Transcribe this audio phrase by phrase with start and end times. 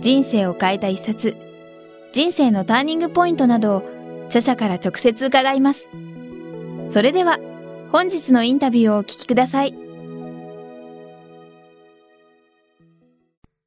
[0.00, 1.36] 人生を変えた一冊、
[2.12, 3.82] 人生のターニングポイントなどを
[4.26, 5.90] 著者から直接伺います。
[6.86, 7.38] それでは、
[7.90, 9.74] 本日のインタビューをお聞きください。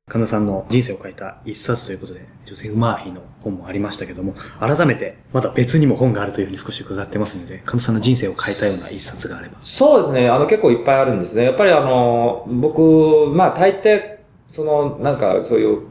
[0.10, 9.58] 神田さんの人生を変えた一冊ということで、ジョセフ・マーフィーの本もありましたけども、改めて、まだ別にも本があるというふうに少し伺ってますので、神田さんの人生を変えたような一冊があれば。
[9.64, 10.30] そうですね。
[10.30, 11.44] あの、結構いっぱいあるんですね。
[11.44, 14.18] やっぱりあの、僕、まあ、大抵、
[14.52, 15.82] その、なんか、そういう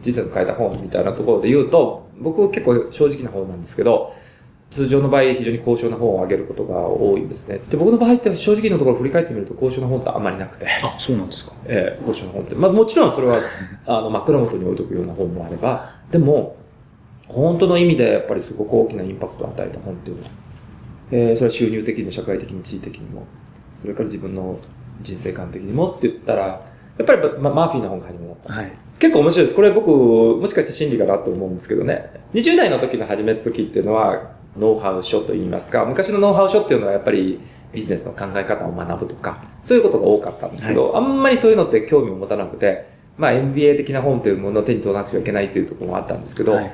[0.00, 4.14] 人生を変えた本みたいなところで言うと、僕結構正直な方なんですけど、
[4.70, 7.60] 通常の場合非常に高尚な本をあげることが多いんですね。
[7.70, 10.66] で、僕の場合って正直なところ振り返ってみると高尚な本ってあんまりなくて。
[10.82, 11.52] あ、そうなんですか。
[11.66, 12.54] ええー、高尚な本って。
[12.56, 13.36] まあもちろんそれは、
[13.86, 16.56] あの、枕元に置いとくような本もあれば、でも、
[17.28, 20.30] 本当の意味でやっぱりすごく大きなインパクトを与えた本っていうのは、
[21.12, 23.26] えー、それは収入的にも社会的に地位的にも、
[23.80, 24.58] それから自分の
[25.02, 26.66] 人生観的にもって言ったら、
[26.98, 29.56] やっぱり、ま、マーフィーの本が初めだったんです、はい、結構面白いです。
[29.56, 32.10] これ僕、もしかして真理かなと思うんですけどね。
[32.34, 37.40] 20代の時の始めた時っていうのは、ノウハウ書といいますか、昔のノウハウ書っていうのはやっぱり
[37.72, 42.86] ビジネスの考え方を学ぶとか、そういうことが多かったんですけど、はい、あんまりそういうのって興味を持たなくて、
[43.18, 46.72] まあ MBA 的な本というものを手に取らなくちゃいけないというところもあったんですけど、はい、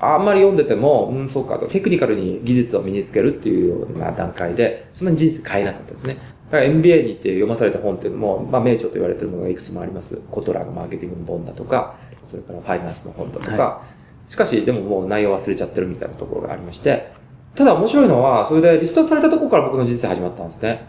[0.00, 6.18] あんまり読んでても、うん、そうかと、テクニカルに技術を身につけるっていうような段階で、そんなに人生変えなかったですね。
[6.52, 10.20] だから MBA に行って読まされた本っていうのも、まあ名著と言われてるものがいくつもあります。
[10.30, 13.82] コトラのマーケティングの本だとか、それからファイナンスの本だとか、は
[14.28, 17.10] い、しかしでももう内容忘れちゃってるみたいなところがありまして、
[17.54, 20.84] ただ面白いのは、それでリストされたところから僕の人生始まったんですね。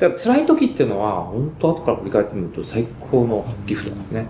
[0.00, 4.26] で辛い時っていうのは、本当後から振り返ってみると最高のギフトなんですね。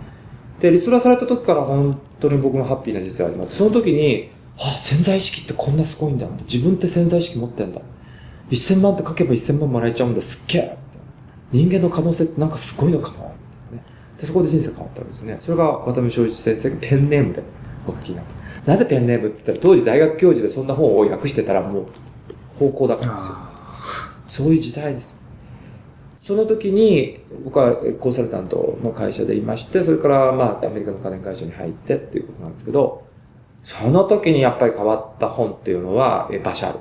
[0.61, 6.45] で、リストラされた時から本当に僕のハッピーな人生が始まって、その時に、あ、潜在意識ってこんなすごいんだって。
[6.45, 7.81] 自分って潜在意識持ってんだ。
[8.51, 10.21] 1000万って書けば1000万もらえちゃうんだ。
[10.21, 10.79] すっげえ
[11.53, 13.35] 人間の可能性ってなんかすごいのかも。
[14.19, 15.37] で、そこで人生変わったんですね。
[15.41, 17.43] それが渡辺正一先生がペンネームで
[17.87, 18.73] お書きになった。
[18.73, 21.87] なぜペンネームって言ったら、当時大学教授でそんな本を訳してたらもう
[22.59, 23.37] 方向だからですよ。
[24.29, 25.17] そういう時代です。
[26.19, 33.07] その時に、僕はコンサルタントの会社でいまして、それからまあアメリカの家電会社に入ってっていうことなんですけど、
[33.63, 36.79] その時にやっぱり変わった本っていうのは、えバシャール。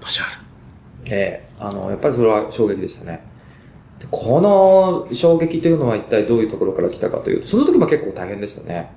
[0.00, 0.45] バシャール。
[1.10, 3.22] ええー、あの、やっぱりそれは衝撃でしたね。
[3.98, 8.90] でこの衝撃というのは一体どういうところから来たかというと、その時も結構大変でしたね。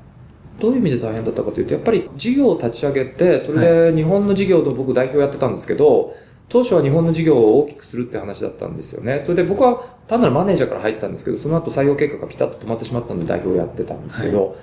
[0.59, 6.13] どういう意味で大変だったかというと、やっぱり事業を立ち上げて、それで日本の事業の僕代表やってたんですけど、
[6.49, 9.21] 当初は日本の事業を大きくするって話だったんですよね。
[9.23, 14.55] それで僕は単なるマネージャーから入ったんですけど、その後採用計画がピタッと止まってしまったんで代表をやってたんですけど、はい、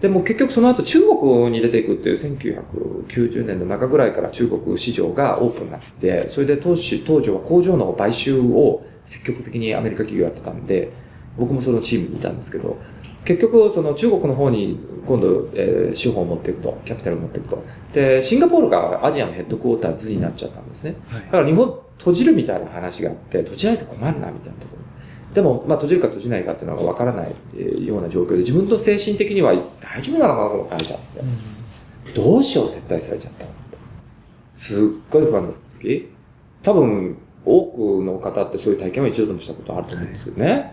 [0.00, 10.90] でも結局その後中国に出ていくっていう1990年の中ぐらいから中国市場がオープンになって、それで当時、当時は工場の買収を積極的にアメリカ企業やってたんで、
[11.36, 12.78] 僕もそのチームにいたんですけど、
[13.24, 17.62] 結局、その中国の方に今度、えー、資本を持っていくと、キャピタルを持っていくと。
[17.92, 20.94] で、シンガポールがアジアのヘッドクォーターズになっちゃったんですね。
[21.08, 24.89] はい、だから日本閉じるみたいな話があって、閉じられて困るな、みたいなところ。
[25.34, 31.20] でも、まあ、閉じるか閉じないかっていうのがわからないような状況で、自分と精神的には大丈夫なのかな、この会社って。
[31.20, 33.52] うん、どうしよう撤退されちゃったの
[34.56, 36.08] すっごい不安だった時、
[36.62, 40.46] 多分、多くの方ってそういう体験は一度でもしたことあると思うんですよね。
[40.46, 40.72] はい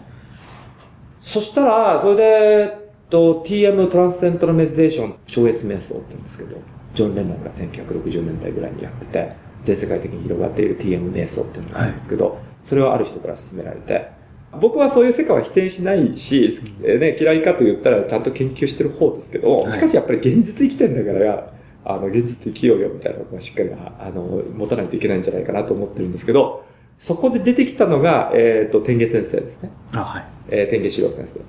[1.27, 2.77] そしたら、それで、
[3.09, 6.55] と、TM トランステントのメディテーション超越瞑想って言うんですけど、
[6.93, 14.09] ジョン・レノンが1960年代ぐらいにやってて、全世界的に広がっている TM 瞑想っていうのがあるんですけど、はい、それをある人から勧められて、
[14.53, 16.49] 僕はそういう世界は否定しないし、
[16.81, 21.53] ね、嫌いかと言ったらちゃんと研究してる方ですけど、しかしやっぱり現実生きてんだから、
[21.85, 24.21] あの、現実生きようよみたいなことはしっかり、あの、
[24.55, 26.65] 持たないといけないんじゃないかなと思ってるんですけど、
[26.97, 29.71] そこで出てきたのが、えっ、ー、と、天下先生ですね。
[29.93, 30.25] あ、はい。
[30.49, 31.39] えー、天下四郎先生。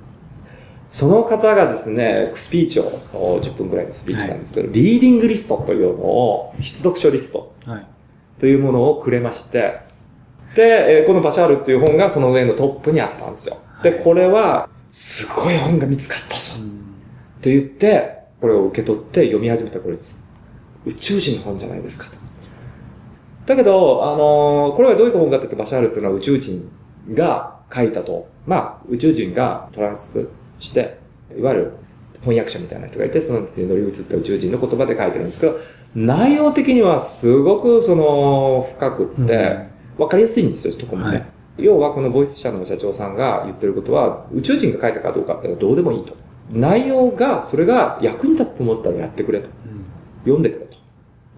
[0.90, 7.54] その方がですね、スピーチを、10分くらいのスピーチなんですけど、はい、リーディングリストというのを、必読書リスト
[8.38, 9.80] というものをくれまして、
[10.54, 13.58] で、えー、このバシャールっていう本がその上のトップにあったんですよ。
[13.82, 16.56] で、これは、すごい本が見つかったぞ。
[17.40, 20.24] と言って、これを受け取って読み始めたこれです。
[20.86, 22.18] 宇宙人の本じゃないですかと。
[23.46, 26.70] だけど、あのー、これはどういう本かって言ってバシャールっていうのは宇宙人
[27.14, 28.28] が書いたと。
[28.46, 30.26] まあ、宇宙人がトランス
[30.58, 30.98] して、
[31.36, 31.72] いわゆる
[32.20, 35.58] 翻訳者みたいな人がいて、その時に乗り移った宇宙人の言葉で書いてるんですけど、
[35.94, 41.16] 内容的にはすごくその深くって、わかりやすいんですよ、とこもね。
[41.16, 41.26] はい
[41.58, 46.14] 要はこのボイス社の社長さんが言ってることは、宇宙人が書いたかどうかってのはどうでもいいと。
[46.52, 49.48] 内容が、それが役に立つと思ったらやってくれと。
[49.66, 49.84] うん
[50.24, 50.76] 読んでくれと。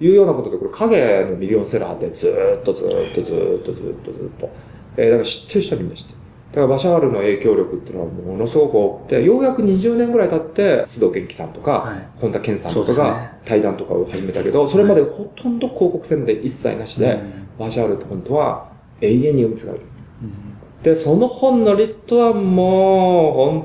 [0.03, 4.51] いうようなことで、これ影のミリオンセラーでずーっとずーっとずーっとずーっとずーっと。
[4.97, 6.19] えー、だから知ってる人はみんな知ってる。
[6.51, 19.91] だからバシャールの影響力っていうのはものすごく多くて、ようやく20年ぐらい経って、須藤元気さんとか、はい本田健さんとかが対談とかを始めたけど、それまでほとんど広告宣伝一切なしで、うんバシャールって本当は永遠に読み継がれてる。
[20.23, 20.51] うん
[20.83, 23.65] で、その本のリストはもう、本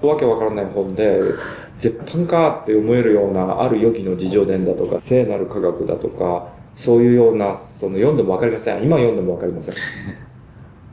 [0.00, 1.20] 当わけわからない本で、
[1.78, 8.82] 絶版かって思えるような、ある予期の自叙伝だとか、聖なる科学だとか、そういうような、その読んでもわかりません。
[8.82, 9.74] 今読んでもわかりません。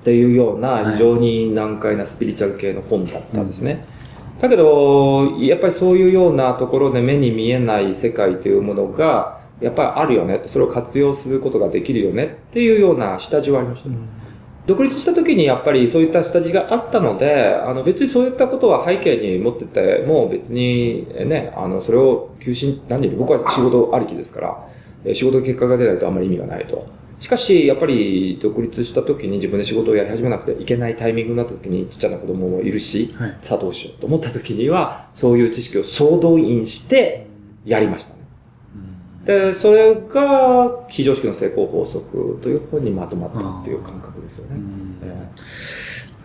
[0.04, 3.86] っていうような、非常に難解なスピリチュアル系の本だったんですね。
[4.42, 10.42] だけど、やっぱりそういうようなところで目に見えない世界というものが、やっぱりあるよね。
[10.46, 13.90] それを活用することができるよねっていうような下地はありました。
[14.68, 24.68] 独立した時にやっぱりそういった下地があったので、あの別にそういったことは背景に持ってて、もう別にね、あのそれを休止、何で僕は仕事ありきですから、
[25.06, 26.86] えー仕事の結果が出ないとあんまり意味がないと。
[27.24, 37.28] しかし、やっぱり独立した時に自分で仕事をやり始めなくていけないタイミングになった時にちっちゃな子供もいるし、はいさあどうしようと思った時には、そういう知識を総動員して
[37.64, 38.23] やりましたね。
[39.25, 44.60] で、それが、非常識の成功法則という本にまとまったっていう感覚ですよね。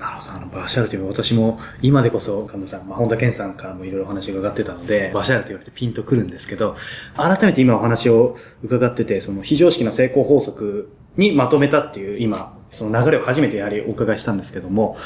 [0.00, 6.77] なるほど、あの、バーシャルという私も、今でこそ、神田さん、まあ、本田健さんからもいろいろ話伺ってたので、バーシャルと言われてピンとくるんですけど、
[7.17, 14.97] 改めて今お話を伺ってて、その非常識の成功法則にまとめたっていう、今、その流れを初めてやはりお伺いしたんですけども、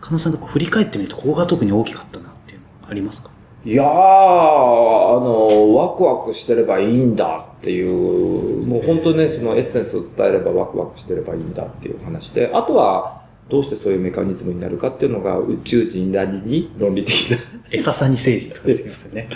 [0.00, 3.30] 神田さんが振り返ってみると、ここが特に大きかったなっていうのはありますか？
[3.64, 3.90] いやー、あ
[5.20, 13.18] の、ワクワクしてればいいんだっていう、もう本当ね、そのエッセンスを伝えればワクワクしてればいいんだっていう話で、あとは、
[13.48, 17.38] どうしてそういうメカニズムになるかっていうのが宇宙人なりに論理的な、
[17.70, 19.28] エササニ星人とか出てきますよね。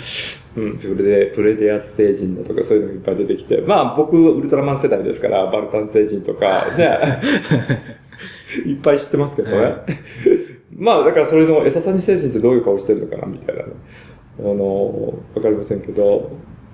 [0.55, 7.19] うん、プレデ、プレデアス星人だとかそういうのがいっぱい出てきて、まあ僕ウルトラマン世代ですから、バルタン星人とかね、
[8.67, 9.57] いっぱい知ってますけどね。
[9.57, 9.73] はい
[10.75, 13.69] まあだからそれのエササニ星人ってどういう顔してるのかなみたいなね。
[14.39, 16.31] あの、わかりませんけど、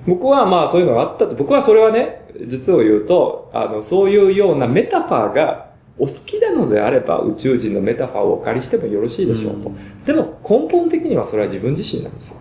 [0.07, 5.69] 僕はまあそういうのがあったと、僕はそれはね、実を言うと、あの、そういうようなメタファーが
[5.99, 9.71] お好きなのであれば宇宙人のメタファーをお借りしてもよろしいでしょうと。
[10.05, 12.37] でも根本的にはそれは自分自身なんですよ。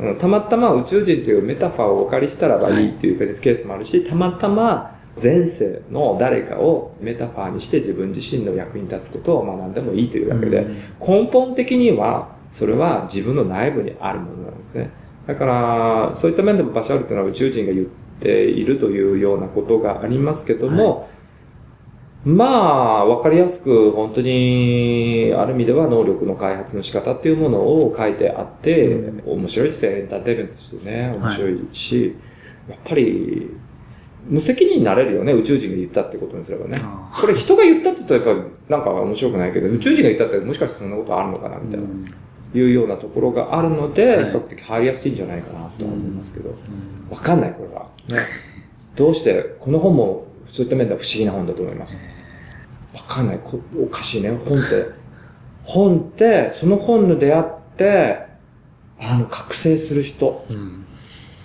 [0.00, 10.66] うんたまたま宇宙人というメタファーをお借りしたらばいいっていうケースもあるし、たまたま前世の誰かをメタファーにして自分自身の役に立つことを学んでもいいというだけで、
[11.00, 14.90] 根本的にはそれは自分の内部にあるものなんですね。
[15.26, 17.86] だから、そういった面でもバシャールというのは宇宙人が言っ
[18.20, 21.08] ているというようなことがありますけども、
[22.24, 32.16] まあ、わかりやすく、本当に、ある意味では能力の開発の仕方っていうものを書いてあって、面白いですよ、エンターテインメントとしてね、面白いし、
[32.68, 33.50] やっぱり、
[34.28, 36.80] 無責任になれるよね、宇宙人が言ったってことにすればね。
[36.82, 41.86] あこれ人が言ったって言ったらやっぱなんか面白くないけど、宇宙人が言ったってもしかしてそんなことあるのかなみたいな、
[42.56, 46.54] いうようなところがあるので、はい比較的入りやすいんじゃないかなとは思いますけど、
[47.10, 47.86] わかんない、これは。
[48.08, 48.26] ね。
[48.94, 51.98] どうして、この本もそういった面では不思議な本だと思います。
[52.94, 53.40] わかんない。
[53.42, 54.30] こおかしいね。
[54.30, 54.86] 本って。
[55.64, 57.44] 本って、その本に出会っ
[57.76, 58.26] て、
[58.98, 60.44] あの、覚醒する人。
[60.50, 60.86] うん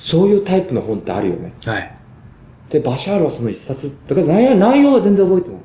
[0.02, 1.54] そういうタイプの本ってあるよね。
[1.64, 1.96] はい。
[2.72, 3.96] で、バシャールはその一冊。
[4.08, 5.60] だから内容は全然覚えてない。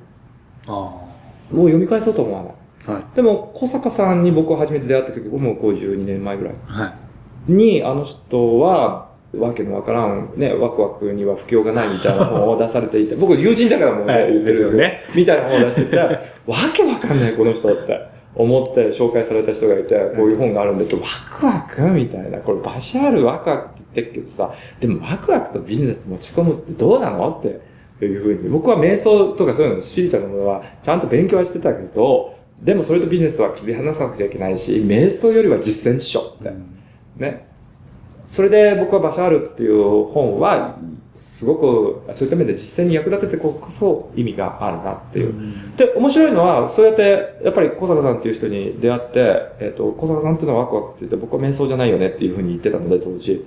[0.66, 1.06] あも
[1.50, 2.54] う読み返そうと思わない。
[2.86, 2.92] あ。
[2.92, 3.02] はい。
[3.14, 6.94] でも、小坂さんに僕が初めて出会った時、もう52年前ぐらいは
[7.48, 7.52] い。
[7.52, 16.08] に、あの人は、わけのわからん、ね、ワクワクには不況がないみたいな本を出されていて、 僕友人だからもうね、はい言ってるよですよねみたいな本を出してて、わ
[16.72, 18.00] けわかんないこの人って
[18.34, 21.06] 思って紹介された人がいて、こういう本があるんだけど、ワ
[21.38, 36.52] クワクみたいな、これバシャールワクワクって言ってるけどさ、でもワクワクとビジネス持ち込むってどうなのっていうふうに、僕は瞑想とかそういうの、スピリチュアルなものはちゃんと勉強はしてたけど、でもそれとビジネスは切り離さなくちゃいけないし、瞑想よりは実践っしょって。
[37.16, 37.46] ね。
[38.28, 40.78] それで僕はバシャールっていう本は、
[41.12, 45.34] すごくそういった面で実践に役立ててこそ意味があるなっていう。
[45.76, 53.46] で、面白いのは、そうやって、やっぱり小坂さんっていう人に出会って、えっ、と、小坂さんっていうのはワクワクって言って、僕は瞑想じゃないよねっていうふうに言ってたので、当時。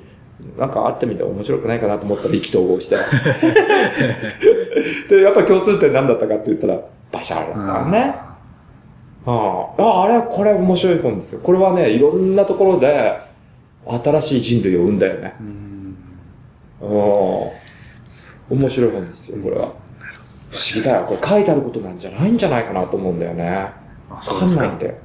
[0.58, 2.96] なんか会ってみて面白くないかなと思ったら意気投合して。
[5.10, 6.80] で、やっぱり共通点何だったかって言ったら、
[7.12, 8.29] バシャールだったのね。
[9.30, 11.42] ああ、ああれ、これ面白い本ですよ。
[11.42, 13.20] これはね、いろんなところで、
[13.86, 15.36] 新しい人類を生んだよね。
[15.40, 15.96] うん。
[16.82, 17.52] お
[18.50, 19.66] 面白い本ですよ、これは。
[20.50, 21.06] 不思議だよ。
[21.06, 23.72] これ書いてあることなんじゃないんじゃないかなと思うんだよね。
[24.10, 24.96] あわかかんないんだよ。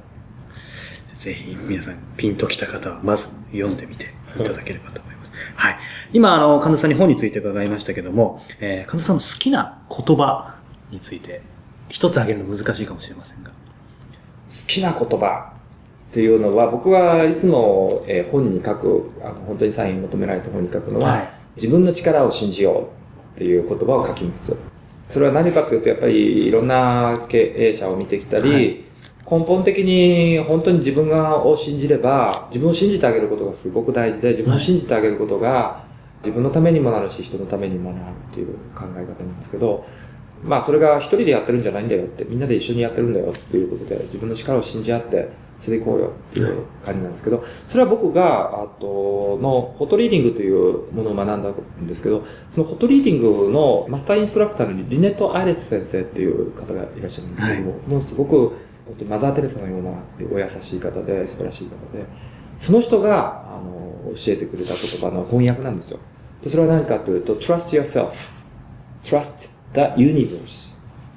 [1.19, 5.31] ぜひ皆さんピンときた方はまず読んでみていただければと思います。
[5.55, 5.77] はい。
[6.13, 10.55] 今、あの、神田さんに本について伺いましたけども、えー、神田さんの好きな言葉
[10.91, 11.41] について、
[11.89, 13.51] 一つ挙げるの難しいかもしれませんが。
[14.49, 15.53] 好きな言葉
[16.11, 21.29] っていうのは、僕はいつも、えー本に書く、あの本当にサインを求められた本に書くのは、はい。
[21.55, 22.89] 自分の力を信じよ
[23.33, 24.55] うっていう言葉を書きます。
[25.07, 28.85] それは何かというと、やっぱりいろんな経営者を見てきたり、はい。
[29.29, 35.83] 根本的に本当に自分がを信じれば、自分を信じてあげることがすごく大事で、自分を信じてあげることが
[36.25, 39.85] 自分のためにもなるし、人のためにもなるっていう考え方なんですけど、
[40.43, 58.51] まあそれが一人でやってるんじゃないんだよって、みんなで一緒にやってるんだよっていうことで、自分の力を信じ合って、それでいこうよっていう感じなんですけど、それは僕が、あと、の、フォトリーディングというものを学んだんですけど、そのフォトリーディングのマスターインストラクターのリネット・アイレス先生っていう方がいらっしゃるんですけども、もうすごく、
[59.09, 59.91] マザー・テレサのような
[60.31, 62.05] お優しい方で、素晴らしい方で、
[62.59, 65.99] その人が、あの、教えてくれた言葉の翻訳なんですよ。
[66.41, 68.11] でそれは何かというと、trust yourself,
[69.03, 70.73] trust the universe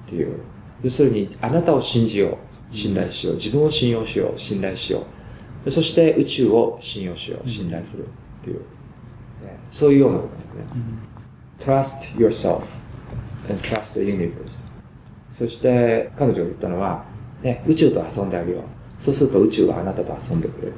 [0.06, 0.40] っていう、
[0.82, 2.38] 要するに、あなたを信じよ
[2.70, 5.64] う、信頼しよう、自分を信用しよう、信頼しよう。
[5.64, 8.08] でそして宇宙を信用しよう、信頼するっ
[8.42, 10.64] ていう、ねそういうようなことなんですね。
[11.60, 12.62] trust yourself
[13.48, 14.62] and trust the universe.
[15.30, 17.04] そして彼女が言ったのは、
[17.42, 18.62] ね、宇宙と遊んであげよう。
[18.98, 20.72] そうすると宇宙はあなたと遊んでくれる。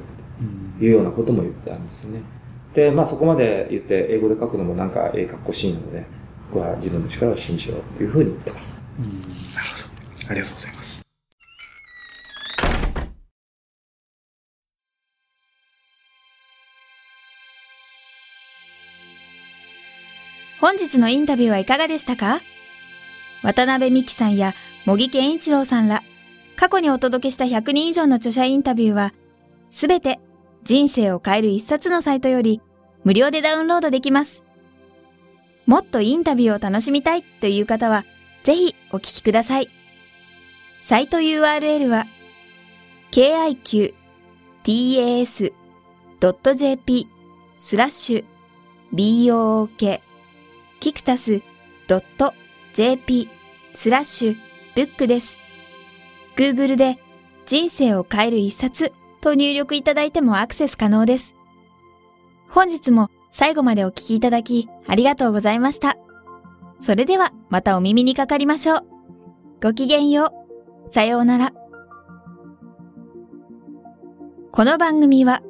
[0.79, 2.21] いうようなことも言ったんですよね。
[2.73, 6.05] で、まあそこまで言って英語で書くのもなんかええかっこしいので、
[6.51, 8.81] 僕は自分の力を信じようというふうに言ってます。
[9.55, 9.77] なるほ
[10.25, 10.31] ど。
[10.31, 11.01] ありがとうございます。
[20.59, 22.41] 本日のインタビューはいかがでしたか？
[23.43, 24.53] 渡辺美希さんや
[24.85, 26.03] 茂木健一郎さんら、
[26.57, 29.13] 過去にお届けした100人以上の著者インタビューは、
[29.69, 30.19] すべて
[30.63, 32.61] 人生を変える一冊のサイトより
[33.05, 34.43] 無料でダウンロードできます。
[35.71, 38.03] もっとインタビューを楽しみたいという方は、
[38.43, 39.69] ぜひお聞きください。
[40.81, 42.07] サイト URL は、
[43.11, 43.87] kiqtas.jp
[47.55, 48.25] スラッシュ
[48.93, 50.01] book
[50.81, 51.41] キクタス
[52.73, 53.29] .jp
[53.73, 54.37] スラッシュ
[54.75, 55.39] ブックです。
[56.35, 56.99] Google で
[57.45, 61.33] 人生を変える一冊と入力いただいてもアクセス可能です。
[62.49, 65.97] 本日も最後までお聞きいただきありがとうございました。
[66.79, 68.81] それではまたお耳にかかりましょう。
[69.61, 70.33] ごきげんよ
[70.87, 70.89] う。
[70.89, 71.53] さようなら。
[74.51, 75.41] この番組は、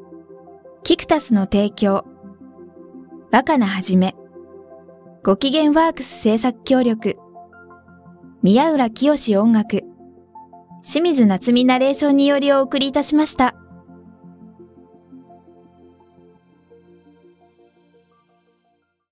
[0.83, 2.05] キクタスの提供、
[3.31, 4.15] 若菜はじめ、
[5.23, 7.15] ご機嫌ワークス制作協力、
[8.43, 9.83] 宮浦清志音楽、
[10.83, 13.55] 清水夏美ナレーションによりお送りいたしました。